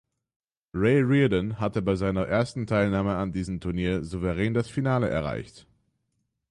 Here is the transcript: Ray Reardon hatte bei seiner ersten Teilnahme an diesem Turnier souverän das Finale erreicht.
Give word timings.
Ray 0.73 1.03
Reardon 1.03 1.59
hatte 1.59 1.83
bei 1.83 1.93
seiner 1.95 2.25
ersten 2.25 2.65
Teilnahme 2.65 3.17
an 3.17 3.31
diesem 3.33 3.59
Turnier 3.59 4.03
souverän 4.03 4.55
das 4.55 4.67
Finale 4.67 5.07
erreicht. 5.07 5.67